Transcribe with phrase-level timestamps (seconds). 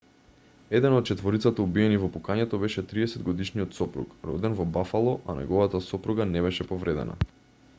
[0.77, 6.27] еден од четворицата убиени во пукањето беше 30-годишниот сопруг роден во бафало а неговата сопруга
[6.31, 7.19] не беше повредена